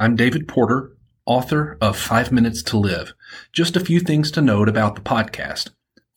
I'm 0.00 0.14
David 0.14 0.46
Porter, 0.46 0.96
author 1.26 1.76
of 1.80 1.96
Five 1.96 2.30
Minutes 2.30 2.62
to 2.62 2.76
Live. 2.76 3.14
Just 3.52 3.74
a 3.74 3.84
few 3.84 3.98
things 3.98 4.30
to 4.30 4.40
note 4.40 4.68
about 4.68 4.94
the 4.94 5.00
podcast. 5.00 5.70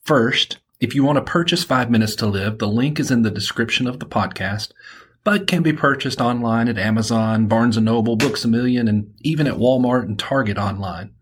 First, 0.03 0.59
if 0.79 0.93
you 0.93 1.03
want 1.03 1.15
to 1.15 1.23
purchase 1.23 1.63
Five 1.63 1.89
Minutes 1.89 2.13
to 2.17 2.27
Live, 2.27 2.59
the 2.59 2.67
link 2.67 2.99
is 2.99 3.09
in 3.09 3.23
the 3.23 3.31
description 3.31 3.87
of 3.87 3.99
the 3.99 4.05
podcast, 4.05 4.71
but 5.23 5.47
can 5.47 5.63
be 5.63 5.73
purchased 5.73 6.21
online 6.21 6.67
at 6.67 6.77
Amazon, 6.77 7.47
Barnes 7.47 7.75
& 7.77 7.81
Noble, 7.81 8.15
Books 8.15 8.45
A 8.45 8.47
Million, 8.47 8.87
and 8.87 9.15
even 9.21 9.47
at 9.47 9.57
Walmart 9.57 10.03
and 10.03 10.19
Target 10.19 10.59
online. 10.59 11.15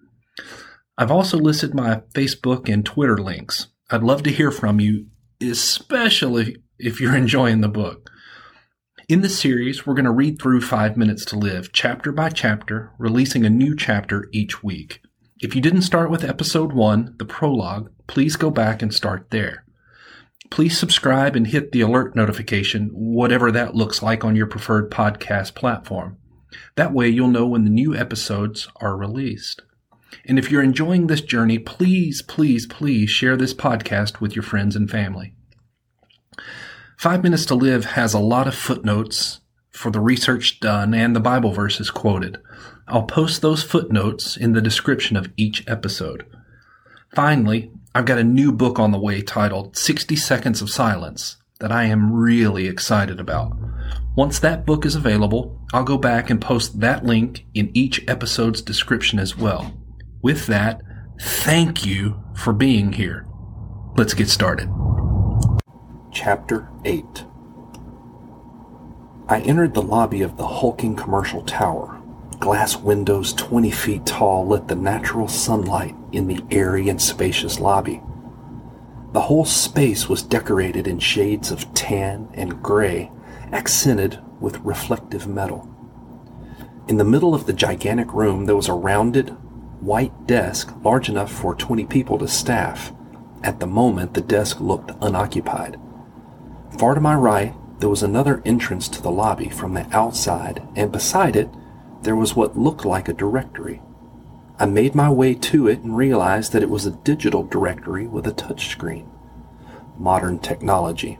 I've 0.97 1.11
also 1.11 1.37
listed 1.37 1.73
my 1.73 2.01
Facebook 2.13 2.67
and 2.67 2.85
Twitter 2.85 3.17
links. 3.17 3.67
I'd 3.89 4.03
love 4.03 4.23
to 4.23 4.31
hear 4.31 4.51
from 4.51 4.81
you, 4.81 5.05
especially 5.39 6.57
if 6.77 6.99
you're 6.99 7.15
enjoying 7.15 7.61
the 7.61 7.69
book. 7.69 8.09
In 9.09 9.21
this 9.21 9.39
series, 9.39 9.87
we're 9.87 9.95
going 9.95 10.05
to 10.05 10.11
read 10.11 10.39
through 10.39 10.61
Five 10.61 10.95
Minutes 10.95 11.25
to 11.25 11.35
Live, 11.35 11.71
chapter 11.73 12.11
by 12.11 12.29
chapter, 12.29 12.91
releasing 12.99 13.43
a 13.43 13.49
new 13.49 13.75
chapter 13.75 14.29
each 14.31 14.61
week. 14.61 15.01
If 15.39 15.55
you 15.55 15.61
didn't 15.61 15.81
start 15.81 16.11
with 16.11 16.23
episode 16.23 16.73
one, 16.73 17.15
the 17.17 17.25
prologue, 17.25 17.89
please 18.05 18.35
go 18.35 18.51
back 18.51 18.83
and 18.83 18.93
start 18.93 19.31
there. 19.31 19.65
Please 20.51 20.77
subscribe 20.77 21.35
and 21.35 21.47
hit 21.47 21.71
the 21.71 21.81
alert 21.81 22.15
notification, 22.15 22.91
whatever 22.93 23.51
that 23.51 23.73
looks 23.73 24.03
like 24.03 24.23
on 24.23 24.35
your 24.35 24.45
preferred 24.45 24.91
podcast 24.91 25.55
platform. 25.55 26.19
That 26.75 26.93
way 26.93 27.09
you'll 27.09 27.29
know 27.29 27.47
when 27.47 27.63
the 27.63 27.71
new 27.71 27.95
episodes 27.95 28.67
are 28.75 28.95
released. 28.95 29.63
And 30.25 30.37
if 30.37 30.51
you're 30.51 30.61
enjoying 30.61 31.07
this 31.07 31.21
journey, 31.21 31.57
please, 31.57 32.21
please, 32.21 32.67
please 32.67 33.09
share 33.09 33.37
this 33.37 33.55
podcast 33.55 34.21
with 34.21 34.35
your 34.35 34.43
friends 34.43 34.75
and 34.75 34.87
family. 34.87 35.33
Five 36.99 37.23
Minutes 37.23 37.45
to 37.45 37.55
Live 37.55 37.85
has 37.85 38.13
a 38.13 38.19
lot 38.19 38.45
of 38.45 38.53
footnotes 38.53 39.39
for 39.71 39.89
the 39.89 40.01
research 40.01 40.59
done 40.59 40.93
and 40.93 41.15
the 41.15 41.21
Bible 41.21 41.53
verses 41.53 41.89
quoted. 41.89 42.39
I'll 42.89 43.03
post 43.03 43.41
those 43.41 43.63
footnotes 43.63 44.35
in 44.35 44.51
the 44.51 44.61
description 44.61 45.15
of 45.15 45.31
each 45.37 45.63
episode. 45.65 46.25
Finally, 47.15 47.71
I've 47.95 48.03
got 48.03 48.17
a 48.17 48.23
new 48.25 48.51
book 48.51 48.79
on 48.79 48.91
the 48.91 48.99
way 48.99 49.21
titled 49.21 49.77
60 49.77 50.17
Seconds 50.17 50.61
of 50.61 50.69
Silence 50.69 51.37
that 51.61 51.71
I 51.71 51.85
am 51.85 52.11
really 52.11 52.67
excited 52.67 53.17
about. 53.17 53.53
Once 54.17 54.37
that 54.39 54.65
book 54.65 54.85
is 54.85 54.95
available, 54.95 55.57
I'll 55.71 55.85
go 55.85 55.97
back 55.97 56.29
and 56.29 56.41
post 56.41 56.81
that 56.81 57.05
link 57.05 57.45
in 57.53 57.71
each 57.73 58.03
episode's 58.09 58.61
description 58.61 59.19
as 59.19 59.37
well. 59.37 59.71
With 60.21 60.47
that, 60.47 60.81
thank 61.21 61.85
you 61.85 62.21
for 62.35 62.51
being 62.51 62.91
here. 62.91 63.25
Let's 63.95 64.13
get 64.13 64.27
started. 64.27 64.69
Chapter 66.11 66.69
8 66.85 67.25
I 69.27 69.41
entered 69.41 69.73
the 69.73 69.81
lobby 69.81 70.21
of 70.21 70.37
the 70.37 70.47
hulking 70.47 70.95
commercial 70.95 71.43
tower 71.43 71.99
Glass 72.39 72.77
windows 72.77 73.33
20 73.33 73.69
feet 73.69 74.05
tall 74.05 74.47
lit 74.47 74.69
the 74.69 74.75
natural 74.75 75.27
sunlight 75.27 75.93
in 76.13 76.27
the 76.27 76.41
airy 76.51 76.87
and 76.87 77.01
spacious 77.01 77.59
lobby. 77.59 78.01
The 79.11 79.19
whole 79.19 79.43
space 79.43 80.07
was 80.07 80.23
decorated 80.23 80.87
in 80.87 80.99
shades 80.99 81.51
of 81.51 81.73
tan 81.73 82.29
and 82.33 82.63
gray, 82.63 83.11
accented 83.51 84.19
with 84.39 84.59
reflective 84.61 85.27
metal. 85.27 85.67
In 86.87 86.95
the 86.95 87.03
middle 87.03 87.35
of 87.35 87.45
the 87.45 87.51
gigantic 87.51 88.13
room, 88.13 88.45
there 88.45 88.55
was 88.55 88.69
a 88.69 88.73
rounded, 88.73 89.31
white 89.81 90.25
desk 90.25 90.73
large 90.81 91.09
enough 91.09 91.31
for 91.31 91.53
20 91.53 91.85
people 91.87 92.17
to 92.19 92.27
staff. 92.27 92.93
At 93.43 93.59
the 93.59 93.67
moment, 93.67 94.13
the 94.13 94.21
desk 94.21 94.61
looked 94.61 94.91
unoccupied. 95.01 95.77
Far 96.77 96.95
to 96.95 97.01
my 97.01 97.15
right, 97.15 97.53
there 97.79 97.89
was 97.89 98.03
another 98.03 98.41
entrance 98.45 98.87
to 98.89 99.01
the 99.01 99.11
lobby 99.11 99.49
from 99.49 99.73
the 99.73 99.87
outside, 99.95 100.61
and 100.75 100.91
beside 100.91 101.35
it, 101.35 101.49
there 102.03 102.15
was 102.15 102.35
what 102.35 102.57
looked 102.57 102.85
like 102.85 103.09
a 103.09 103.13
directory. 103.13 103.81
I 104.57 104.65
made 104.65 104.95
my 104.95 105.09
way 105.09 105.35
to 105.35 105.67
it 105.67 105.79
and 105.79 105.95
realized 105.95 106.51
that 106.51 106.63
it 106.63 106.69
was 106.69 106.85
a 106.85 106.91
digital 106.91 107.43
directory 107.43 108.07
with 108.07 108.27
a 108.27 108.31
touchscreen. 108.31 109.07
Modern 109.97 110.39
technology. 110.39 111.17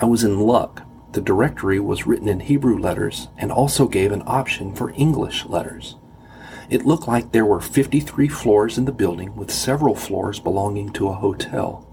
I 0.00 0.06
was 0.06 0.24
in 0.24 0.40
luck. 0.40 0.82
The 1.12 1.20
directory 1.20 1.80
was 1.80 2.06
written 2.06 2.28
in 2.28 2.40
Hebrew 2.40 2.78
letters 2.78 3.28
and 3.38 3.50
also 3.50 3.88
gave 3.88 4.12
an 4.12 4.22
option 4.26 4.74
for 4.74 4.92
English 4.92 5.46
letters. 5.46 5.96
It 6.68 6.84
looked 6.84 7.08
like 7.08 7.32
there 7.32 7.46
were 7.46 7.60
53 7.60 8.28
floors 8.28 8.76
in 8.76 8.84
the 8.84 8.92
building 8.92 9.34
with 9.34 9.50
several 9.50 9.94
floors 9.94 10.38
belonging 10.38 10.92
to 10.94 11.08
a 11.08 11.14
hotel. 11.14 11.87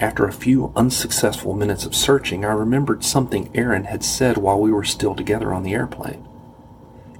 After 0.00 0.26
a 0.26 0.32
few 0.32 0.72
unsuccessful 0.76 1.54
minutes 1.54 1.84
of 1.84 1.92
searching, 1.92 2.44
I 2.44 2.52
remembered 2.52 3.02
something 3.02 3.50
Aaron 3.52 3.84
had 3.84 4.04
said 4.04 4.38
while 4.38 4.60
we 4.60 4.70
were 4.70 4.84
still 4.84 5.12
together 5.12 5.52
on 5.52 5.64
the 5.64 5.74
airplane. 5.74 6.24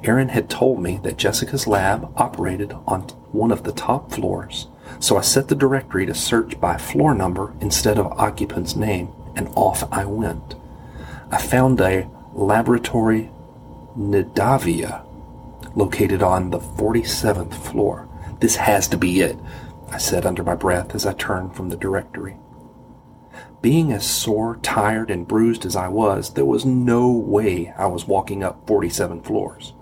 Aaron 0.04 0.28
had 0.28 0.48
told 0.48 0.80
me 0.80 1.00
that 1.02 1.16
Jessica's 1.16 1.66
lab 1.66 2.12
operated 2.16 2.72
on 2.86 3.02
one 3.32 3.50
of 3.50 3.64
the 3.64 3.72
top 3.72 4.12
floors, 4.12 4.68
so 5.00 5.16
I 5.16 5.22
set 5.22 5.48
the 5.48 5.56
directory 5.56 6.06
to 6.06 6.14
search 6.14 6.60
by 6.60 6.76
floor 6.76 7.16
number 7.16 7.52
instead 7.60 7.98
of 7.98 8.12
occupant's 8.12 8.76
name, 8.76 9.08
and 9.34 9.48
off 9.56 9.82
I 9.92 10.04
went. 10.04 10.54
I 11.32 11.38
found 11.38 11.80
a 11.80 12.08
laboratory 12.32 13.28
Nadavia 13.96 15.04
located 15.74 16.22
on 16.22 16.50
the 16.50 16.60
47th 16.60 17.54
floor. 17.54 18.08
This 18.38 18.54
has 18.54 18.86
to 18.88 18.96
be 18.96 19.20
it, 19.20 19.36
I 19.90 19.98
said 19.98 20.24
under 20.24 20.44
my 20.44 20.54
breath 20.54 20.94
as 20.94 21.06
I 21.06 21.12
turned 21.14 21.56
from 21.56 21.70
the 21.70 21.76
directory. 21.76 22.36
Being 23.60 23.92
as 23.92 24.08
sore, 24.08 24.56
tired, 24.62 25.10
and 25.10 25.26
bruised 25.26 25.66
as 25.66 25.74
I 25.74 25.88
was, 25.88 26.34
there 26.34 26.44
was 26.44 26.64
no 26.64 27.10
way 27.10 27.72
I 27.76 27.86
was 27.86 28.06
walking 28.06 28.44
up 28.44 28.66
47 28.68 29.22
floors. 29.22 29.72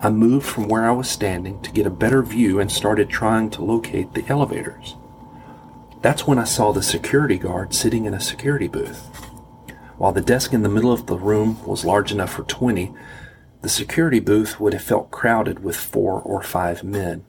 I 0.00 0.10
moved 0.10 0.46
from 0.46 0.66
where 0.66 0.86
I 0.86 0.92
was 0.92 1.10
standing 1.10 1.60
to 1.60 1.70
get 1.70 1.86
a 1.86 1.90
better 1.90 2.22
view 2.22 2.58
and 2.58 2.72
started 2.72 3.10
trying 3.10 3.50
to 3.50 3.64
locate 3.64 4.14
the 4.14 4.24
elevators. 4.28 4.96
That's 6.00 6.26
when 6.26 6.38
I 6.38 6.44
saw 6.44 6.72
the 6.72 6.82
security 6.82 7.38
guard 7.38 7.74
sitting 7.74 8.06
in 8.06 8.14
a 8.14 8.20
security 8.20 8.66
booth. 8.66 9.06
While 9.98 10.12
the 10.12 10.20
desk 10.20 10.52
in 10.52 10.62
the 10.62 10.68
middle 10.68 10.92
of 10.92 11.06
the 11.06 11.16
room 11.16 11.64
was 11.64 11.84
large 11.84 12.10
enough 12.10 12.32
for 12.32 12.42
20, 12.42 12.92
the 13.60 13.68
security 13.68 14.18
booth 14.18 14.58
would 14.58 14.72
have 14.72 14.82
felt 14.82 15.12
crowded 15.12 15.62
with 15.62 15.76
four 15.76 16.20
or 16.20 16.42
five 16.42 16.82
men. 16.82 17.24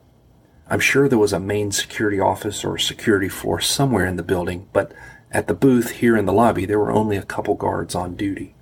I'm 0.68 0.80
sure 0.80 1.08
there 1.08 1.18
was 1.18 1.34
a 1.34 1.38
main 1.38 1.70
security 1.70 2.18
office 2.18 2.64
or 2.64 2.78
security 2.78 3.28
floor 3.28 3.60
somewhere 3.60 4.06
in 4.06 4.16
the 4.16 4.22
building, 4.22 4.66
but 4.72 4.92
at 5.34 5.48
the 5.48 5.54
booth 5.54 5.90
here 5.90 6.16
in 6.16 6.24
the 6.24 6.32
lobby 6.32 6.64
there 6.64 6.78
were 6.78 6.92
only 6.92 7.16
a 7.16 7.22
couple 7.22 7.56
guards 7.56 7.94
on 7.94 8.14
duty. 8.14 8.54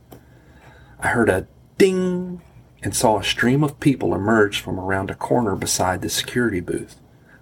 I 0.99 1.09
heard 1.09 1.28
a 1.28 1.47
ding 1.77 2.41
and 2.83 2.97
saw 2.97 3.19
a 3.19 3.25
stream 3.25 3.62
of 3.62 3.78
people 3.78 4.15
emerge 4.15 4.59
from 4.59 4.81
around 4.81 5.11
a 5.11 5.15
corner 5.15 5.55
beside 5.55 6.00
the 6.00 6.09
security 6.09 6.61
booth. 6.61 6.97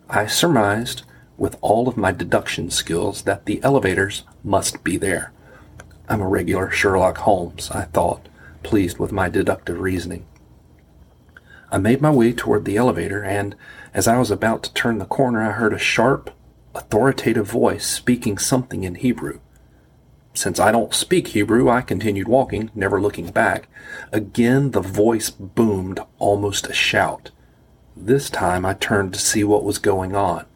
I 0.08 0.26
surmised, 0.26 1.04
with 1.38 1.56
all 1.60 1.88
of 1.88 1.96
my 1.96 2.10
deduction 2.10 2.70
skills, 2.70 3.22
that 3.22 3.46
the 3.46 3.62
elevators 3.62 4.24
must 4.42 4.82
be 4.82 4.96
there. 4.96 5.32
I'm 6.08 6.20
a 6.20 6.28
regular 6.28 6.70
Sherlock 6.70 7.18
Holmes, 7.18 7.70
I 7.70 7.84
thought, 7.84 8.28
pleased 8.64 8.98
with 8.98 9.12
my 9.12 9.28
deductive 9.28 9.78
reasoning. 9.78 10.26
I 11.70 11.78
made 11.78 12.02
my 12.02 12.10
way 12.10 12.32
toward 12.32 12.64
the 12.64 12.76
elevator, 12.76 13.22
and 13.22 13.54
as 13.94 14.08
I 14.08 14.18
was 14.18 14.32
about 14.32 14.64
to 14.64 14.74
turn 14.74 14.98
the 14.98 15.04
corner, 15.04 15.40
I 15.40 15.52
heard 15.52 15.72
a 15.72 15.78
sharp, 15.78 16.30
authoritative 16.74 17.46
voice 17.46 17.86
speaking 17.86 18.38
something 18.38 18.84
in 18.84 18.96
Hebrew. 18.96 19.40
Since 20.34 20.60
I 20.60 20.70
don't 20.70 20.94
speak 20.94 21.28
Hebrew, 21.28 21.68
I 21.68 21.82
continued 21.82 22.28
walking, 22.28 22.70
never 22.74 23.00
looking 23.00 23.30
back. 23.30 23.68
Again, 24.12 24.70
the 24.70 24.80
voice 24.80 25.28
boomed, 25.28 26.00
almost 26.18 26.68
a 26.68 26.72
shout. 26.72 27.30
This 27.96 28.30
time 28.30 28.64
I 28.64 28.74
turned 28.74 29.12
to 29.14 29.20
see 29.20 29.42
what 29.42 29.64
was 29.64 29.78
going 29.78 30.14
on. 30.14 30.46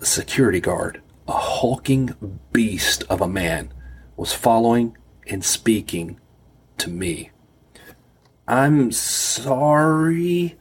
A 0.00 0.06
security 0.06 0.60
guard, 0.60 1.02
a 1.28 1.32
hulking 1.32 2.40
beast 2.52 3.04
of 3.10 3.20
a 3.20 3.28
man, 3.28 3.72
was 4.16 4.32
following 4.32 4.96
and 5.26 5.44
speaking 5.44 6.18
to 6.78 6.90
me. 6.90 7.30
I'm 8.48 8.90
sorry. 8.92 10.56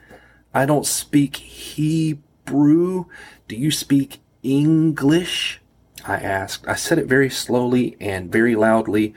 I 0.53 0.65
don't 0.65 0.86
speak 0.86 1.38
Hebrew. 1.38 3.06
Do 3.47 3.56
you 3.56 3.71
speak 3.71 4.19
English? 4.43 5.61
I 6.05 6.15
asked. 6.17 6.67
I 6.67 6.75
said 6.75 6.99
it 6.99 7.07
very 7.07 7.29
slowly 7.29 7.95
and 7.99 8.31
very 8.31 8.55
loudly, 8.55 9.13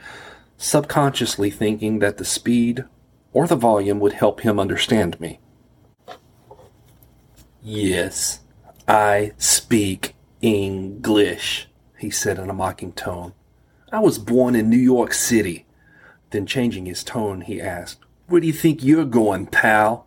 subconsciously 0.57 1.51
thinking 1.51 1.99
that 1.99 2.17
the 2.17 2.25
speed 2.25 2.85
or 3.33 3.45
the 3.45 3.55
volume 3.55 3.99
would 3.99 4.13
help 4.13 4.41
him 4.41 4.59
understand 4.59 5.19
me. 5.19 5.39
Yes, 7.61 8.39
I 8.87 9.33
speak 9.37 10.15
English, 10.41 11.67
he 11.97 12.09
said 12.09 12.39
in 12.39 12.49
a 12.49 12.53
mocking 12.53 12.93
tone. 12.93 13.33
I 13.91 13.99
was 13.99 14.17
born 14.17 14.55
in 14.55 14.69
New 14.69 14.77
York 14.77 15.13
City. 15.13 15.65
Then, 16.31 16.45
changing 16.45 16.85
his 16.85 17.03
tone, 17.03 17.41
he 17.41 17.61
asked, 17.61 17.99
Where 18.27 18.41
do 18.41 18.47
you 18.47 18.53
think 18.53 18.83
you're 18.83 19.05
going, 19.05 19.47
pal? 19.47 20.06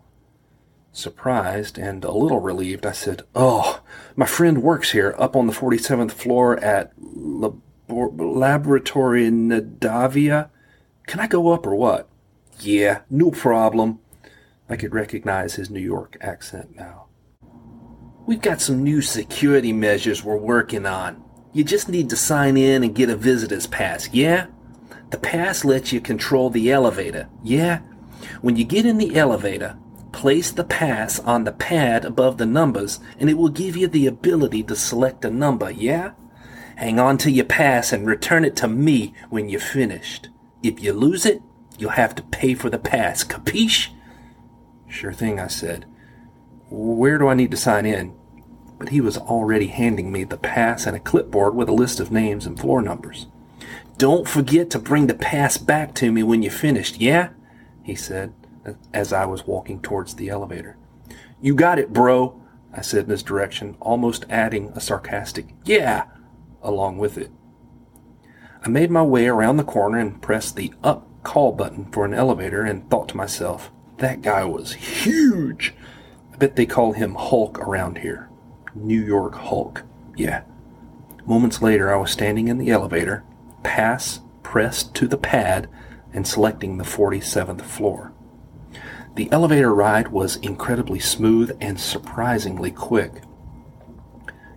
Surprised 0.93 1.79
and 1.79 2.05
a 2.05 2.11
little 2.11 2.41
relieved, 2.41 2.85
I 2.85 2.93
said, 2.93 3.23
Oh, 3.35 3.81
my 4.17 4.27
friend 4.27 4.63
works 4.63 4.91
here 4.91 5.15
up 5.19 5.37
on 5.37 5.47
the 5.47 5.53
47th 5.53 6.13
floor 6.13 6.59
at 6.59 6.93
Labor- 6.99 7.61
Laboratory 7.89 9.31
Nadavia. 9.31 10.51
Can 11.07 11.21
I 11.21 11.27
go 11.27 11.53
up 11.53 11.67
or 11.67 11.75
what? 11.75 12.09
Yeah, 12.59 13.01
no 13.09 13.31
problem. 13.31 14.01
I 14.69 14.77
could 14.77 14.95
recognize 14.95 15.55
his 15.55 15.71
New 15.71 15.81
York 15.81 16.17
accent 16.21 16.77
now. 16.77 17.07
We've 18.27 18.43
got 18.43 18.61
some 18.61 18.85
new 18.85 19.01
security 19.01 19.73
measures 19.73 20.23
we're 20.23 20.37
working 20.37 20.87
on. 20.87 21.25
You 21.53 21.65
just 21.65 21.89
need 21.89 22.11
to 22.11 22.17
sign 22.17 22.57
in 22.57 22.85
and 22.85 22.95
get 22.95 23.11
a 23.11 23.17
visitor's 23.17 23.67
pass, 23.67 24.09
yeah? 24.13 24.47
The 25.11 25.19
pass 25.19 25.65
lets 25.65 25.93
you 25.93 26.01
control 26.01 26.51
the 26.51 26.71
elevator, 26.71 27.29
yeah? 27.43 27.81
When 28.41 28.57
you 28.57 28.65
get 28.65 28.87
in 28.87 28.99
the 28.99 29.17
elevator, 29.17 29.77
place 30.13 30.51
the 30.51 30.65
pass 30.65 31.19
on 31.21 31.45
the 31.45 31.53
pad 31.53 32.05
above 32.05 32.39
the 32.39 32.47
numbers 32.47 33.01
and 33.19 33.31
it 33.31 33.39
will 33.39 33.49
give 33.49 33.77
you 33.77 33.87
the 33.87 34.07
ability 34.07 34.63
to 34.65 34.77
select 34.77 35.25
a 35.25 35.31
number, 35.31 35.71
yeah? 35.71 36.13
Hang 36.77 36.99
on 36.99 37.19
to 37.19 37.31
your 37.31 37.45
pass 37.45 37.93
and 37.93 38.07
return 38.07 38.45
it 38.45 38.57
to 38.57 38.69
me 38.69 39.15
when 39.29 39.49
you're 39.49 39.61
finished. 39.61 40.29
If 40.63 40.83
you 40.83 40.93
lose 40.93 41.27
it, 41.27 41.43
you'll 41.79 41.91
have 41.91 42.15
to 42.15 42.23
pay 42.23 42.55
for 42.55 42.71
the 42.71 42.79
pass, 42.79 43.25
capiche? 43.25 43.89
Sure 44.89 45.13
thing, 45.13 45.39
I 45.39 45.47
said. 45.47 45.87
Where 46.71 47.19
do 47.19 47.29
I 47.29 47.35
need 47.35 47.51
to 47.51 47.57
sign 47.57 47.87
in? 47.87 48.15
But 48.79 48.89
he 48.89 49.01
was 49.01 49.19
already 49.19 49.67
handing 49.67 50.11
me 50.11 50.25
the 50.25 50.39
pass 50.39 50.87
and 50.87 50.97
a 50.97 51.01
clipboard 51.01 51.55
with 51.55 51.69
a 51.69 51.73
list 51.73 52.01
of 52.01 52.11
names 52.11 52.47
and 52.47 52.59
floor 52.59 52.81
numbers. 52.81 53.27
Don't 53.99 54.27
forget 54.27 54.71
to 54.71 54.79
bring 54.79 55.07
the 55.07 55.15
pass 55.15 55.59
back 55.59 55.95
to 55.97 56.11
me 56.11 56.23
when 56.23 56.43
you're 56.43 56.51
finished, 56.51 56.99
yeah? 56.99 57.31
He 57.83 57.95
said 57.95 58.33
as 58.93 59.13
I 59.13 59.25
was 59.27 59.47
walking 59.47 59.81
towards 59.81 60.15
the 60.15 60.29
elevator. 60.29 60.77
You 61.41 61.55
got 61.55 61.79
it, 61.79 61.93
bro, 61.93 62.41
I 62.73 62.83
said 62.83 63.05
in 63.05 63.11
his 63.11 63.23
direction, 63.23 63.77
almost 63.81 64.27
adding 64.29 64.73
a 64.75 64.81
sarcastic, 64.81 65.55
yeah, 65.65 66.05
along 66.63 66.99
with 66.99 67.19
it. 67.19 67.31
I 68.63 68.69
made 68.69 68.91
my 68.91 69.03
way 69.03 69.27
around 69.27 69.57
the 69.57 69.65
corner 69.65 69.99
and 69.99 70.21
pressed 70.21 70.57
the 70.57 70.73
up 70.85 71.07
call 71.23 71.53
button 71.53 71.91
for 71.91 72.05
an 72.05 72.15
elevator 72.15 72.63
and 72.63 72.89
thought 72.91 73.09
to 73.11 73.17
myself, 73.17 73.71
that 73.99 74.23
guy 74.23 74.45
was 74.45 74.73
huge. 74.73 75.75
I 76.33 76.37
bet 76.37 76.57
they 76.57 76.67
call 76.67 76.93
him 76.93 77.15
Hulk 77.15 77.59
around 77.59 77.99
here. 77.99 78.29
New 78.75 79.03
York 79.03 79.35
Hulk. 79.35 79.83
Yeah. 80.17 80.43
Moments 81.27 81.61
later, 81.61 81.93
I 81.93 81.99
was 81.99 82.11
standing 82.11 82.49
in 82.49 82.59
the 82.59 82.71
elevator, 82.71 83.25
pass 83.63 84.21
pressed 84.43 84.95
to 84.97 85.07
the 85.07 85.17
pad, 85.17 85.69
and 86.13 86.27
selecting 86.27 86.77
the 86.77 86.85
47th 86.85 87.63
floor. 87.63 88.13
The 89.17 89.31
elevator 89.33 89.75
ride 89.75 90.09
was 90.09 90.37
incredibly 90.37 91.01
smooth 91.01 91.57
and 91.61 91.79
surprisingly 91.79 92.71
quick. 92.71 93.23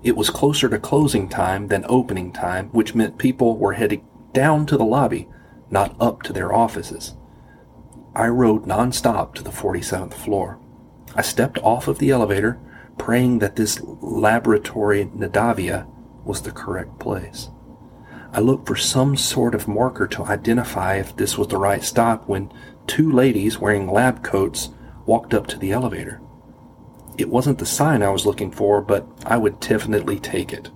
It 0.04 0.16
was 0.16 0.30
closer 0.30 0.70
to 0.70 0.80
closing 0.80 1.30
time 1.30 1.68
than 1.68 1.86
opening 1.88 2.32
time, 2.32 2.70
which 2.70 2.94
meant 2.94 3.18
people 3.18 3.58
were 3.58 3.74
heading 3.74 4.06
down 4.34 4.66
to 4.68 4.78
the 4.78 4.86
lobby, 4.86 5.28
not 5.72 5.96
up 6.00 6.24
to 6.24 6.34
their 6.34 6.54
offices. 6.54 7.16
I 8.16 8.28
rode 8.28 8.66
nonstop 8.66 9.34
to 9.36 9.44
the 9.44 9.50
47th 9.50 10.14
floor. 10.14 10.60
I 11.16 11.22
stepped 11.22 11.58
off 11.60 11.88
of 11.88 12.00
the 12.00 12.12
elevator, 12.12 12.60
praying 12.98 13.40
that 13.40 13.56
this 13.56 13.82
laboratory 13.82 15.06
Nadavia 15.06 15.88
was 16.24 16.42
the 16.42 16.52
correct 16.52 17.00
place. 17.00 17.50
I 18.36 18.40
looked 18.40 18.66
for 18.66 18.76
some 18.76 19.16
sort 19.16 19.54
of 19.54 19.68
marker 19.68 20.08
to 20.08 20.26
identify 20.26 20.96
if 20.96 21.16
this 21.16 21.38
was 21.38 21.50
the 21.50 21.60
right 21.60 21.84
stop 21.84 22.28
when 22.28 22.52
two 22.88 23.12
ladies 23.12 23.60
wearing 23.60 23.88
lab 23.88 24.24
coats 24.24 24.70
walked 25.06 25.36
up 25.36 25.46
to 25.48 25.60
the 25.60 25.72
elevator. 25.72 26.20
It 27.16 27.30
wasn't 27.30 27.60
the 27.60 27.68
sign 27.68 28.02
I 28.02 28.10
was 28.10 28.26
looking 28.26 28.50
for, 28.50 28.82
but 28.82 29.08
I 29.24 29.38
would 29.38 29.60
definitely 29.60 30.20
take 30.20 30.52
it. 30.52 30.72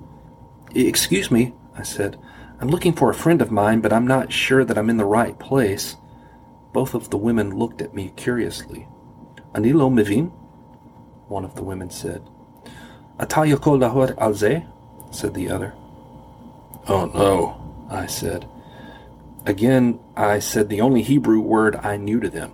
Excuse 0.75 1.31
me, 1.31 1.55
I 1.75 1.81
said. 1.81 2.19
I'm 2.61 2.67
looking 2.67 2.93
for 2.93 3.09
a 3.09 3.15
friend 3.15 3.41
of 3.41 3.49
mine, 3.49 3.81
but 3.81 3.91
I'm 3.91 4.05
not 4.05 4.31
sure 4.31 4.63
that 4.63 4.77
I'm 4.77 4.91
in 4.91 4.97
the 4.97 5.05
right 5.05 5.37
place. 5.39 5.95
Both 6.73 6.93
of 6.93 7.09
the 7.09 7.17
women 7.17 7.57
looked 7.57 7.81
at 7.81 7.95
me 7.95 8.13
curiously. 8.15 8.87
Anilo 9.55 9.91
Mivin? 9.91 10.31
One 11.27 11.43
of 11.43 11.55
the 11.55 11.63
women 11.63 11.89
said. 11.89 12.21
Atayako 13.19 13.79
lahor 13.79 14.15
alze? 14.17 14.63
said 15.09 15.33
the 15.33 15.49
other. 15.49 15.73
Oh 16.89 17.05
no, 17.13 17.87
I 17.89 18.05
said. 18.05 18.47
Again, 19.45 19.99
I 20.15 20.39
said 20.39 20.69
the 20.69 20.81
only 20.81 21.01
Hebrew 21.01 21.39
word 21.39 21.75
I 21.77 21.97
knew 21.97 22.19
to 22.19 22.29
them, 22.29 22.53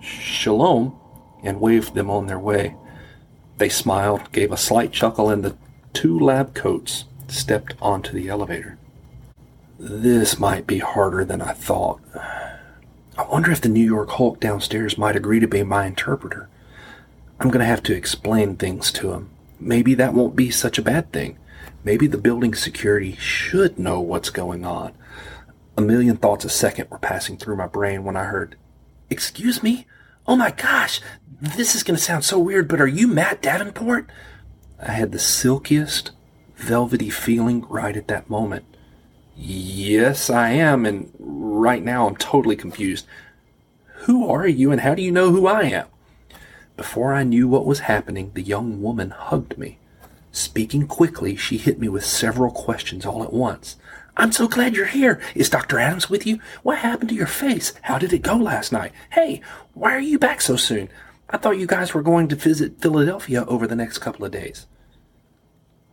shalom, 0.00 0.98
and 1.42 1.60
waved 1.60 1.94
them 1.94 2.10
on 2.10 2.26
their 2.26 2.38
way. 2.38 2.76
They 3.58 3.68
smiled, 3.68 4.32
gave 4.32 4.52
a 4.52 4.56
slight 4.56 4.92
chuckle, 4.92 5.30
and 5.30 5.44
the 5.44 5.56
two 5.92 6.18
lab 6.18 6.54
coats 6.54 7.04
stepped 7.28 7.74
onto 7.80 8.12
the 8.12 8.28
elevator. 8.28 8.78
This 9.78 10.38
might 10.38 10.66
be 10.66 10.78
harder 10.78 11.24
than 11.24 11.42
I 11.42 11.52
thought. 11.52 12.00
I 13.18 13.24
wonder 13.24 13.50
if 13.50 13.60
the 13.60 13.68
New 13.68 13.84
York 13.84 14.10
Hulk 14.10 14.40
downstairs 14.40 14.96
might 14.96 15.16
agree 15.16 15.40
to 15.40 15.48
be 15.48 15.62
my 15.64 15.86
interpreter. 15.86 16.48
I'm 17.40 17.48
going 17.48 17.60
to 17.60 17.66
have 17.66 17.82
to 17.84 17.94
explain 17.94 18.56
things 18.56 18.92
to 18.92 19.12
him. 19.12 19.30
Maybe 19.58 19.94
that 19.94 20.14
won't 20.14 20.36
be 20.36 20.50
such 20.50 20.78
a 20.78 20.82
bad 20.82 21.12
thing. 21.12 21.36
Maybe 21.84 22.06
the 22.06 22.18
building 22.18 22.54
security 22.54 23.16
should 23.16 23.78
know 23.78 24.00
what's 24.00 24.30
going 24.30 24.64
on. 24.64 24.92
A 25.76 25.80
million 25.80 26.16
thoughts 26.16 26.44
a 26.44 26.48
second 26.48 26.90
were 26.90 26.98
passing 26.98 27.36
through 27.36 27.56
my 27.56 27.66
brain 27.66 28.04
when 28.04 28.16
I 28.16 28.24
heard, 28.24 28.56
Excuse 29.10 29.62
me? 29.62 29.86
Oh 30.26 30.36
my 30.36 30.50
gosh, 30.50 31.00
this 31.40 31.74
is 31.74 31.82
going 31.82 31.96
to 31.96 32.02
sound 32.02 32.24
so 32.24 32.38
weird, 32.38 32.68
but 32.68 32.80
are 32.80 32.86
you 32.86 33.08
Matt 33.08 33.42
Davenport? 33.42 34.08
I 34.80 34.92
had 34.92 35.12
the 35.12 35.18
silkiest, 35.18 36.12
velvety 36.56 37.10
feeling 37.10 37.66
right 37.68 37.96
at 37.96 38.08
that 38.08 38.30
moment. 38.30 38.64
Yes, 39.36 40.30
I 40.30 40.50
am, 40.50 40.86
and 40.86 41.12
right 41.18 41.82
now 41.82 42.06
I'm 42.06 42.16
totally 42.16 42.56
confused. 42.56 43.06
Who 44.04 44.28
are 44.30 44.46
you, 44.46 44.70
and 44.70 44.80
how 44.80 44.94
do 44.94 45.02
you 45.02 45.10
know 45.10 45.30
who 45.30 45.46
I 45.46 45.62
am? 45.64 45.86
Before 46.76 47.12
I 47.12 47.24
knew 47.24 47.48
what 47.48 47.66
was 47.66 47.80
happening, 47.80 48.30
the 48.34 48.42
young 48.42 48.80
woman 48.80 49.10
hugged 49.10 49.58
me. 49.58 49.78
Speaking 50.32 50.86
quickly, 50.86 51.36
she 51.36 51.58
hit 51.58 51.78
me 51.78 51.90
with 51.90 52.06
several 52.06 52.50
questions 52.50 53.04
all 53.04 53.22
at 53.22 53.34
once. 53.34 53.76
I'm 54.16 54.32
so 54.32 54.48
glad 54.48 54.74
you're 54.74 54.86
here. 54.86 55.20
Is 55.34 55.50
Dr. 55.50 55.78
Adams 55.78 56.08
with 56.08 56.26
you? 56.26 56.38
What 56.62 56.78
happened 56.78 57.10
to 57.10 57.14
your 57.14 57.26
face? 57.26 57.74
How 57.82 57.98
did 57.98 58.14
it 58.14 58.22
go 58.22 58.36
last 58.36 58.72
night? 58.72 58.92
Hey, 59.10 59.42
why 59.74 59.94
are 59.94 60.00
you 60.00 60.18
back 60.18 60.40
so 60.40 60.56
soon? 60.56 60.88
I 61.28 61.36
thought 61.36 61.58
you 61.58 61.66
guys 61.66 61.92
were 61.92 62.02
going 62.02 62.28
to 62.28 62.36
visit 62.36 62.80
Philadelphia 62.80 63.44
over 63.46 63.66
the 63.66 63.76
next 63.76 63.98
couple 63.98 64.24
of 64.24 64.32
days. 64.32 64.66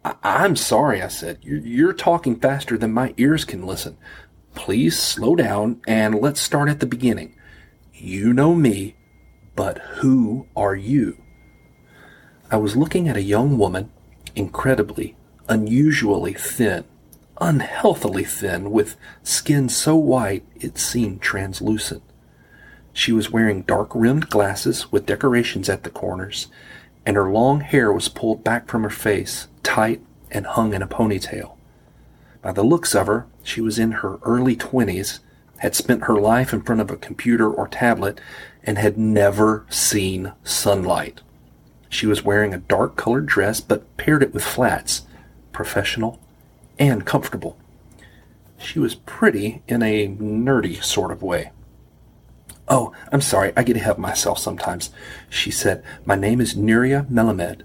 I- 0.06 0.46
am 0.46 0.56
sorry, 0.56 1.02
I 1.02 1.10
said. 1.10 1.40
You're-, 1.42 1.62
you're 1.62 1.94
talking 1.94 2.40
faster 2.40 2.78
than 2.78 2.94
my 2.94 3.14
ears 3.18 3.44
can 3.44 3.66
listen. 3.66 3.98
Please 4.56 4.98
slow 4.98 5.36
down 5.36 5.82
and 5.86 6.16
let's 6.16 6.40
start 6.40 6.70
at 6.70 6.80
the 6.80 6.86
beginning. 6.86 7.36
You 7.94 8.34
know 8.34 8.56
me, 8.56 8.96
but 9.56 9.80
who 9.80 10.48
are 10.56 10.76
you? 10.76 11.22
I 12.50 12.58
was 12.58 12.78
looking 12.78 13.10
at 13.10 13.18
a 13.18 13.22
young 13.22 13.58
woman 13.58 13.92
incredibly, 14.36 15.16
unusually 15.48 16.34
thin, 16.34 16.84
unhealthily 17.40 18.24
thin, 18.24 18.72
with 18.72 18.98
skin 19.24 19.70
so 19.70 19.96
white 19.96 20.44
it 20.56 20.78
seemed 20.78 21.22
translucent. 21.22 22.04
She 22.94 23.12
was 23.12 23.32
wearing 23.32 23.62
dark 23.62 23.92
rimmed 23.94 24.30
glasses 24.30 24.92
with 24.92 25.06
decorations 25.06 25.70
at 25.70 25.84
the 25.84 25.90
corners, 25.90 26.48
and 27.06 27.16
her 27.16 27.32
long 27.32 27.62
hair 27.62 27.94
was 27.94 28.10
pulled 28.10 28.44
back 28.44 28.68
from 28.68 28.84
her 28.84 28.90
face, 28.90 29.48
tight 29.64 30.02
and 30.32 30.46
hung 30.46 30.74
in 30.74 30.82
a 30.82 30.88
ponytail. 30.88 31.56
By 32.42 32.52
the 32.52 32.64
looks 32.64 32.94
of 32.96 33.08
her, 33.08 33.26
she 33.44 33.62
was 33.62 33.80
in 33.80 33.92
her 33.92 34.20
early 34.24 34.56
twenties, 34.56 35.20
had 35.58 35.76
spent 35.76 36.04
her 36.04 36.16
life 36.16 36.54
in 36.54 36.62
front 36.62 36.82
of 36.82 36.92
a 36.92 36.98
computer 36.98 37.50
or 37.50 37.68
tablet, 37.68 38.20
and 38.64 38.78
had 38.78 38.98
never 38.98 39.66
seen 39.70 40.34
sunlight. 40.44 41.22
She 41.90 42.06
was 42.06 42.24
wearing 42.24 42.54
a 42.54 42.60
dark 42.60 42.96
colored 42.96 43.26
dress, 43.26 43.60
but 43.60 43.98
paired 43.98 44.24
it 44.24 44.34
with 44.34 44.44
flats, 44.44 45.02
professional 45.52 46.20
and 46.78 47.06
comfortable. 47.06 47.58
She 48.58 48.80
was 48.80 48.96
pretty 48.96 49.62
in 49.68 49.82
a 49.82 50.08
nerdy 50.08 50.84
sort 50.84 51.12
of 51.12 51.24
way. 51.24 51.52
Oh, 52.68 52.94
I'm 53.12 53.22
sorry, 53.22 53.52
I 53.58 53.64
get 53.64 53.78
ahead 53.78 53.92
of 53.94 53.98
myself 53.98 54.38
sometimes. 54.38 54.92
She 55.30 55.50
said, 55.50 55.84
My 56.06 56.16
name 56.16 56.40
is 56.40 56.54
Neria 56.54 57.10
Melamed. 57.10 57.64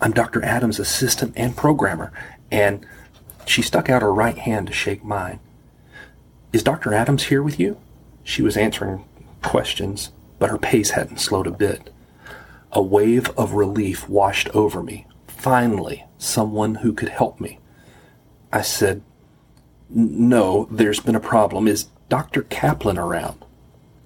I'm 0.00 0.12
Dr. 0.12 0.44
Adams' 0.44 0.78
assistant 0.78 1.32
and 1.36 1.56
programmer, 1.56 2.12
and 2.50 2.84
she 3.46 3.62
stuck 3.62 3.88
out 3.88 4.02
her 4.02 4.12
right 4.12 4.36
hand 4.36 4.66
to 4.66 4.72
shake 4.72 5.04
mine. 5.04 5.40
Is 6.52 6.62
Dr. 6.62 6.92
Adams 6.92 7.24
here 7.24 7.42
with 7.42 7.58
you? 7.58 7.80
She 8.24 8.42
was 8.42 8.56
answering 8.56 9.04
questions, 9.42 10.12
but 10.38 10.50
her 10.50 10.58
pace 10.58 10.90
hadn't 10.90 11.20
slowed 11.20 11.46
a 11.46 11.50
bit. 11.50 11.91
A 12.72 12.82
wave 12.82 13.28
of 13.36 13.52
relief 13.52 14.08
washed 14.08 14.48
over 14.50 14.82
me. 14.82 15.06
Finally, 15.26 16.04
someone 16.18 16.76
who 16.76 16.92
could 16.92 17.10
help 17.10 17.40
me. 17.40 17.58
I 18.52 18.62
said, 18.62 19.02
No, 19.90 20.68
there's 20.70 21.00
been 21.00 21.14
a 21.14 21.20
problem. 21.20 21.68
Is 21.68 21.88
Dr. 22.08 22.42
Kaplan 22.42 22.98
around? 22.98 23.44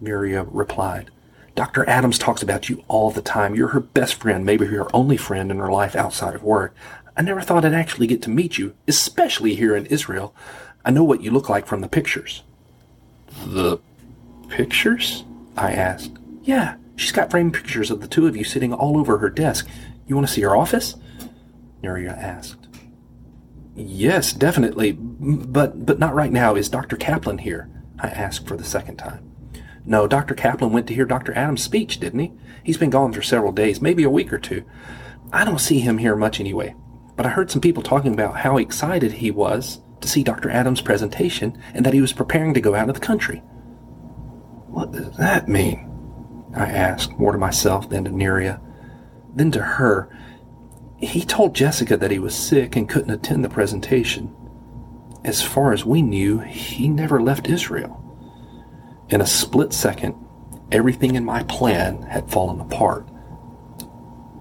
Neria 0.03 0.47
replied. 0.51 1.11
Dr. 1.55 1.89
Adams 1.89 2.19
talks 2.19 2.43
about 2.43 2.69
you 2.69 2.85
all 2.87 3.11
the 3.11 3.23
time. 3.23 3.55
You're 3.55 3.69
her 3.69 3.81
best 3.81 4.15
friend, 4.15 4.45
maybe 4.45 4.67
her 4.67 4.95
only 4.95 5.17
friend 5.17 5.51
in 5.51 5.59
her 5.59 5.73
life 5.73 5.97
outside 5.97 6.35
of 6.35 6.43
work. 6.43 6.75
I 7.17 7.23
never 7.23 7.41
thought 7.41 7.65
I'd 7.65 7.73
actually 7.73 8.07
get 8.07 8.21
to 8.23 8.31
meet 8.31 8.59
you, 8.59 8.75
especially 8.87 9.55
here 9.55 9.75
in 9.75 9.87
Israel. 9.87 10.35
I 10.85 10.91
know 10.91 11.03
what 11.03 11.23
you 11.23 11.31
look 11.31 11.49
like 11.49 11.67
from 11.67 11.81
the 11.81 11.89
pictures. 11.89 12.43
The 13.47 13.79
pictures? 14.49 15.25
I 15.57 15.73
asked. 15.73 16.13
Yeah, 16.43 16.77
She's 16.97 17.13
got 17.13 17.31
framed 17.31 17.55
pictures 17.55 17.91
of 17.91 18.01
the 18.01 18.09
two 18.09 18.27
of 18.27 18.37
you 18.37 18.45
sitting 18.45 18.73
all 18.73 18.99
over 18.99 19.19
her 19.19 19.31
desk. 19.31 19.69
You 20.07 20.17
want 20.17 20.27
to 20.27 20.33
see 20.33 20.43
her 20.43 20.57
office? 20.57 20.97
Neria 21.83 22.17
asked. 22.17 22.67
Yes, 23.75 24.33
definitely, 24.33 24.93
but 24.93 25.85
but 25.85 25.99
not 25.99 26.15
right 26.15 26.33
now. 26.33 26.55
Is 26.55 26.71
Dr. 26.71 26.97
Kaplan 26.97 27.39
here? 27.39 27.69
I 27.99 28.09
asked 28.09 28.49
for 28.49 28.57
the 28.57 28.65
second 28.65 28.97
time. 28.97 29.31
No, 29.85 30.07
Dr. 30.07 30.35
Kaplan 30.35 30.73
went 30.73 30.87
to 30.89 30.95
hear 30.95 31.05
Dr. 31.05 31.33
Adams' 31.35 31.63
speech, 31.63 32.01
didn't 32.01 32.19
he? 32.19 32.33
He's 32.65 32.79
been 32.79 32.91
gone 32.91 33.13
for 33.13 33.23
several 33.23 33.53
days, 33.53 33.81
maybe 33.81 34.03
a 34.03 34.11
week 34.11 34.33
or 34.33 34.39
two. 34.39 34.65
I 35.33 35.45
don't 35.45 35.61
see 35.61 35.79
him 35.79 35.99
here 35.99 36.17
much 36.17 36.41
anyway, 36.41 36.75
but 37.17 37.27
I 37.27 37.31
heard 37.31 37.51
some 37.51 37.61
people 37.61 37.83
talking 37.83 38.15
about 38.15 38.39
how 38.39 38.57
excited 38.57 39.13
he 39.13 39.31
was 39.31 39.81
to 40.01 40.09
see 40.09 40.25
Dr. 40.25 40.51
Adams' 40.51 40.81
presentation 40.81 41.61
and 41.75 41.85
that 41.85 41.95
he 41.95 42.01
was 42.01 42.13
preparing 42.13 42.55
to 42.55 42.61
go 42.61 42.75
out 42.75 42.89
of 42.89 42.95
the 42.95 43.01
country. 43.01 43.39
What 44.69 44.93
does 44.93 45.17
that 45.19 45.49
mean? 45.49 45.96
I 46.57 46.71
asked, 46.71 47.19
more 47.19 47.33
to 47.33 47.39
myself 47.39 47.89
than 47.89 48.05
to 48.05 48.11
Neria. 48.11 48.61
Then 49.35 49.51
to 49.53 49.63
her, 49.63 50.09
he 50.97 51.23
told 51.23 51.55
Jessica 51.55 51.97
that 51.97 52.11
he 52.11 52.19
was 52.19 52.35
sick 52.35 52.75
and 52.75 52.89
couldn't 52.89 53.11
attend 53.11 53.45
the 53.45 53.51
presentation. 53.51 54.35
As 55.25 55.43
far 55.43 55.73
as 55.73 55.85
we 55.85 56.01
knew, 56.01 56.39
he 56.39 56.89
never 56.89 57.21
left 57.21 57.49
Israel. 57.49 58.03
In 59.11 59.21
a 59.21 59.27
split 59.27 59.73
second, 59.73 60.15
everything 60.73 61.15
in 61.15 61.25
my 61.25 61.43
plan 61.45 62.03
had 62.03 62.31
fallen 62.31 62.61
apart. 62.61 63.03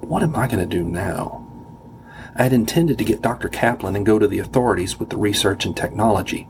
What 0.01 0.23
am 0.23 0.35
I 0.35 0.47
going 0.47 0.59
to 0.59 0.65
do 0.65 0.83
now? 0.83 1.41
I 2.35 2.43
had 2.43 2.53
intended 2.53 2.97
to 2.97 3.03
get 3.03 3.21
Dr. 3.21 3.49
Kaplan 3.49 3.95
and 3.95 4.05
go 4.05 4.19
to 4.19 4.27
the 4.27 4.39
authorities 4.39 4.99
with 4.99 5.09
the 5.09 5.17
research 5.17 5.65
and 5.65 5.75
technology. 5.75 6.47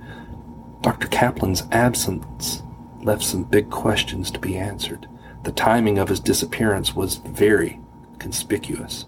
Dr. 0.81 1.07
Kaplan's 1.07 1.63
absence 1.71 2.63
left 3.01 3.23
some 3.23 3.43
big 3.43 3.69
questions 3.69 4.29
to 4.31 4.39
be 4.39 4.57
answered. 4.57 5.07
The 5.45 5.51
timing 5.51 5.99
of 5.99 6.09
his 6.09 6.19
disappearance 6.19 6.95
was 6.95 7.17
very 7.17 7.79
conspicuous. 8.17 9.05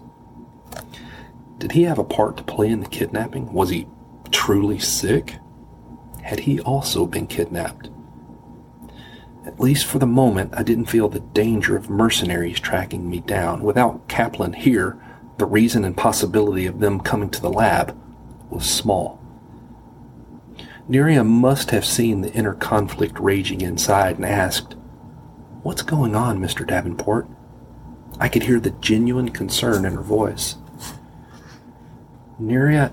Did 1.58 1.72
he 1.72 1.82
have 1.82 1.98
a 1.98 2.04
part 2.04 2.36
to 2.36 2.44
play 2.44 2.68
in 2.68 2.78
the 2.78 2.88
kidnapping? 2.88 3.52
Was 3.52 3.70
he 3.70 3.88
truly 4.30 4.78
sick? 4.78 5.34
Had 6.22 6.40
he 6.40 6.60
also 6.60 7.06
been 7.06 7.26
kidnapped? 7.26 7.90
At 9.44 9.58
least 9.58 9.86
for 9.86 9.98
the 9.98 10.06
moment, 10.06 10.54
I 10.56 10.62
didn't 10.62 10.84
feel 10.86 11.08
the 11.08 11.18
danger 11.18 11.76
of 11.76 11.90
mercenaries 11.90 12.60
tracking 12.60 13.10
me 13.10 13.18
down. 13.18 13.62
Without 13.62 14.06
Kaplan 14.06 14.52
here, 14.52 14.96
the 15.38 15.46
reason 15.46 15.84
and 15.84 15.96
possibility 15.96 16.66
of 16.66 16.78
them 16.78 17.00
coming 17.00 17.30
to 17.30 17.42
the 17.42 17.50
lab 17.50 17.98
was 18.48 18.64
small. 18.64 19.20
Neria 20.88 21.26
must 21.26 21.72
have 21.72 21.84
seen 21.84 22.20
the 22.20 22.32
inner 22.32 22.54
conflict 22.54 23.18
raging 23.18 23.60
inside 23.60 24.16
and 24.16 24.24
asked, 24.24 24.76
What's 25.62 25.82
going 25.82 26.14
on, 26.14 26.38
Mr. 26.38 26.66
Davenport? 26.66 27.26
I 28.20 28.28
could 28.28 28.44
hear 28.44 28.60
the 28.60 28.70
genuine 28.70 29.30
concern 29.30 29.84
in 29.84 29.94
her 29.94 30.02
voice. 30.02 30.56
Neria, 32.40 32.92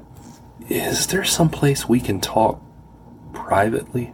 is 0.68 1.06
there 1.08 1.24
some 1.24 1.50
place 1.50 1.88
we 1.88 2.00
can 2.00 2.20
talk 2.20 2.60
privately? 3.34 4.14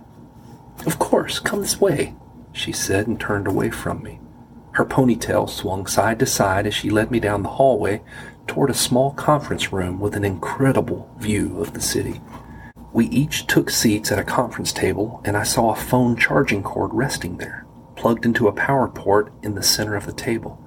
Of 0.85 0.99
course, 0.99 1.39
come 1.39 1.61
this 1.61 1.79
way, 1.79 2.13
she 2.51 2.73
said 2.73 3.07
and 3.07 3.17
turned 3.17 3.47
away 3.47 3.69
from 3.69 4.03
me. 4.03 4.19
Her 4.73 4.85
ponytail 4.85 5.49
swung 5.49 5.87
side 5.87 6.19
to 6.19 6.25
side 6.25 6.67
as 6.67 6.73
she 6.73 6.89
led 6.89 7.09
me 7.09 7.21
down 7.21 7.43
the 7.43 7.49
hallway 7.49 8.01
toward 8.47 8.69
a 8.69 8.73
small 8.73 9.11
conference 9.13 9.71
room 9.71 9.99
with 9.99 10.15
an 10.15 10.25
incredible 10.25 11.09
view 11.19 11.59
of 11.61 11.73
the 11.73 11.81
city. 11.81 12.19
We 12.91 13.05
each 13.07 13.47
took 13.47 13.69
seats 13.69 14.11
at 14.11 14.19
a 14.19 14.23
conference 14.25 14.73
table, 14.73 15.21
and 15.23 15.37
I 15.37 15.43
saw 15.43 15.71
a 15.71 15.77
phone 15.77 16.17
charging 16.17 16.63
cord 16.63 16.91
resting 16.93 17.37
there, 17.37 17.65
plugged 18.01 18.25
into 18.25 18.47
a 18.47 18.51
power 18.51 18.87
port 18.87 19.31
in 19.43 19.53
the 19.53 19.61
center 19.61 19.95
of 19.95 20.07
the 20.07 20.11
table. 20.11 20.59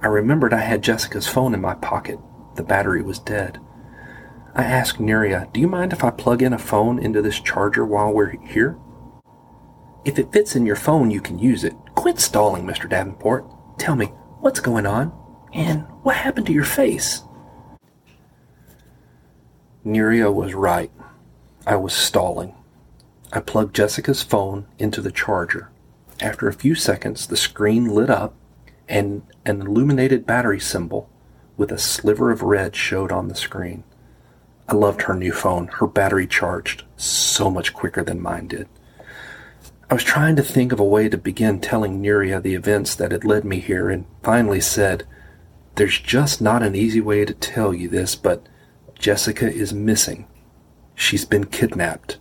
I 0.00 0.06
remembered 0.06 0.54
I 0.54 0.60
had 0.60 0.82
Jessica's 0.82 1.28
phone 1.28 1.52
in 1.52 1.60
my 1.60 1.74
pocket. 1.74 2.18
The 2.54 2.62
battery 2.62 3.02
was 3.02 3.18
dead. 3.18 3.60
I 4.54 4.64
asked 4.64 4.98
Neria, 4.98 5.52
Do 5.52 5.60
you 5.60 5.68
mind 5.68 5.92
if 5.92 6.02
I 6.02 6.10
plug 6.10 6.40
in 6.40 6.54
a 6.54 6.58
phone 6.58 6.98
into 6.98 7.20
this 7.20 7.38
charger 7.38 7.84
while 7.84 8.10
we're 8.10 8.30
here? 8.46 8.78
If 10.06 10.18
it 10.18 10.32
fits 10.32 10.56
in 10.56 10.64
your 10.64 10.74
phone, 10.74 11.10
you 11.10 11.20
can 11.20 11.38
use 11.38 11.64
it. 11.64 11.74
Quit 11.96 12.18
stalling, 12.18 12.64
Mr. 12.64 12.88
Davenport. 12.88 13.44
Tell 13.78 13.94
me, 13.94 14.06
what's 14.40 14.60
going 14.60 14.86
on? 14.86 15.12
And 15.52 15.82
what 16.02 16.16
happened 16.16 16.46
to 16.46 16.54
your 16.54 16.64
face? 16.64 17.24
Neria 19.84 20.32
was 20.32 20.54
right. 20.54 20.90
I 21.66 21.76
was 21.76 21.92
stalling. 21.92 22.54
I 23.34 23.40
plugged 23.40 23.76
Jessica's 23.76 24.22
phone 24.22 24.66
into 24.78 25.02
the 25.02 25.12
charger. 25.12 25.69
After 26.22 26.48
a 26.48 26.52
few 26.52 26.74
seconds, 26.74 27.26
the 27.26 27.36
screen 27.36 27.86
lit 27.86 28.10
up 28.10 28.34
and 28.88 29.22
an 29.46 29.62
illuminated 29.62 30.26
battery 30.26 30.60
symbol 30.60 31.08
with 31.56 31.72
a 31.72 31.78
sliver 31.78 32.30
of 32.30 32.42
red 32.42 32.76
showed 32.76 33.10
on 33.10 33.28
the 33.28 33.34
screen. 33.34 33.84
I 34.68 34.74
loved 34.74 35.02
her 35.02 35.14
new 35.14 35.32
phone. 35.32 35.68
Her 35.68 35.86
battery 35.86 36.26
charged 36.26 36.84
so 36.96 37.50
much 37.50 37.72
quicker 37.72 38.04
than 38.04 38.20
mine 38.20 38.48
did. 38.48 38.68
I 39.90 39.94
was 39.94 40.04
trying 40.04 40.36
to 40.36 40.42
think 40.42 40.72
of 40.72 40.78
a 40.78 40.84
way 40.84 41.08
to 41.08 41.16
begin 41.16 41.60
telling 41.60 42.00
Neria 42.00 42.40
the 42.40 42.54
events 42.54 42.94
that 42.94 43.12
had 43.12 43.24
led 43.24 43.44
me 43.44 43.58
here 43.58 43.88
and 43.88 44.06
finally 44.22 44.60
said, 44.60 45.04
There's 45.74 45.98
just 45.98 46.40
not 46.40 46.62
an 46.62 46.76
easy 46.76 47.00
way 47.00 47.24
to 47.24 47.34
tell 47.34 47.74
you 47.74 47.88
this, 47.88 48.14
but 48.14 48.46
Jessica 48.98 49.50
is 49.50 49.72
missing. 49.72 50.28
She's 50.94 51.24
been 51.24 51.46
kidnapped. 51.46 52.18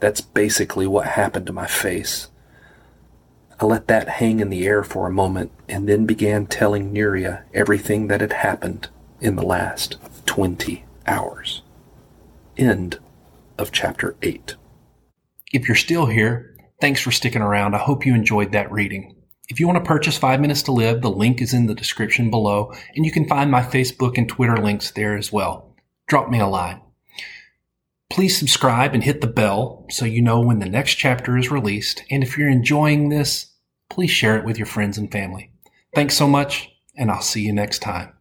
That's 0.00 0.20
basically 0.20 0.86
what 0.86 1.06
happened 1.06 1.46
to 1.46 1.52
my 1.52 1.66
face. 1.66 2.28
I 3.60 3.66
let 3.66 3.88
that 3.88 4.08
hang 4.08 4.38
in 4.38 4.50
the 4.50 4.66
air 4.66 4.84
for 4.84 5.06
a 5.06 5.12
moment 5.12 5.50
and 5.68 5.88
then 5.88 6.06
began 6.06 6.46
telling 6.46 6.92
Neria 6.92 7.42
everything 7.52 8.06
that 8.06 8.20
had 8.20 8.32
happened 8.32 8.88
in 9.20 9.34
the 9.34 9.44
last 9.44 9.96
20 10.26 10.84
hours. 11.06 11.62
End 12.56 13.00
of 13.58 13.72
chapter 13.72 14.16
8. 14.22 14.54
If 15.52 15.66
you're 15.66 15.74
still 15.74 16.06
here, 16.06 16.54
thanks 16.80 17.00
for 17.00 17.10
sticking 17.10 17.42
around. 17.42 17.74
I 17.74 17.78
hope 17.78 18.06
you 18.06 18.14
enjoyed 18.14 18.52
that 18.52 18.70
reading. 18.70 19.16
If 19.48 19.58
you 19.58 19.66
want 19.66 19.82
to 19.82 19.88
purchase 19.88 20.16
Five 20.16 20.40
Minutes 20.40 20.62
to 20.64 20.72
Live, 20.72 21.00
the 21.00 21.10
link 21.10 21.40
is 21.40 21.54
in 21.54 21.66
the 21.66 21.74
description 21.74 22.30
below, 22.30 22.72
and 22.94 23.04
you 23.04 23.10
can 23.10 23.26
find 23.26 23.50
my 23.50 23.62
Facebook 23.62 24.18
and 24.18 24.28
Twitter 24.28 24.58
links 24.58 24.90
there 24.90 25.16
as 25.16 25.32
well. 25.32 25.74
Drop 26.06 26.28
me 26.28 26.38
a 26.38 26.46
line. 26.46 26.80
Please 28.10 28.38
subscribe 28.38 28.94
and 28.94 29.04
hit 29.04 29.20
the 29.20 29.26
bell 29.26 29.86
so 29.90 30.04
you 30.04 30.22
know 30.22 30.40
when 30.40 30.58
the 30.58 30.68
next 30.68 30.94
chapter 30.94 31.36
is 31.36 31.50
released. 31.50 32.02
And 32.10 32.22
if 32.22 32.38
you're 32.38 32.50
enjoying 32.50 33.08
this, 33.08 33.52
please 33.90 34.10
share 34.10 34.38
it 34.38 34.44
with 34.44 34.58
your 34.58 34.66
friends 34.66 34.98
and 34.98 35.10
family. 35.10 35.52
Thanks 35.94 36.16
so 36.16 36.26
much, 36.26 36.70
and 36.96 37.10
I'll 37.10 37.20
see 37.20 37.42
you 37.42 37.52
next 37.52 37.80
time. 37.80 38.17